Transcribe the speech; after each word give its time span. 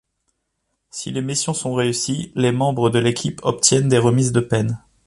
Si 0.89 1.11
les 1.11 1.21
missions 1.21 1.53
sont 1.53 1.75
réussies, 1.75 2.31
les 2.33 2.51
membres 2.51 2.89
de 2.89 2.97
l'équipe 2.97 3.39
obtiennent 3.43 3.87
des 3.87 3.99
remises 3.99 4.31
de 4.31 4.39
peine. 4.39 4.79